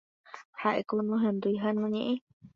[0.61, 2.17] Ha'éko nohendúi ha noñe'ẽi.